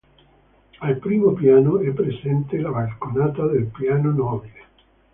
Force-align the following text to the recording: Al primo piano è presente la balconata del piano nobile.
Al 0.79 0.97
primo 0.97 1.31
piano 1.35 1.79
è 1.79 1.91
presente 1.91 2.57
la 2.57 2.71
balconata 2.71 3.45
del 3.45 3.65
piano 3.67 4.09
nobile. 4.11 4.63